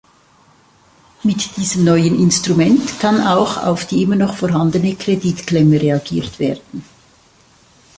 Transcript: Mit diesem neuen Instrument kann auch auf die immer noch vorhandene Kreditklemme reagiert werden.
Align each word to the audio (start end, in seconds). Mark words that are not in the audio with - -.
Mit 1.21 1.57
diesem 1.57 1.83
neuen 1.83 2.17
Instrument 2.17 2.99
kann 2.99 3.21
auch 3.21 3.57
auf 3.61 3.85
die 3.85 4.01
immer 4.01 4.15
noch 4.15 4.35
vorhandene 4.35 4.95
Kreditklemme 4.95 5.79
reagiert 5.79 6.39
werden. 6.39 6.83